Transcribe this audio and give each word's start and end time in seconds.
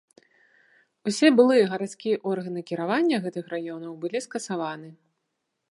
Усе 1.11 1.27
былыя 1.39 1.67
гарадскія 1.73 2.17
органы 2.31 2.61
кіравання 2.73 3.15
гэтых 3.27 3.45
раёнаў 3.57 3.93
былі 4.07 4.19
скасаваны. 4.27 4.89